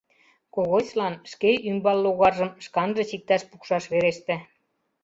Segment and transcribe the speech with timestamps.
[0.53, 4.35] Когосьлан шке ӱмбал-логаржым шканже чикташ-пукшаш вереште.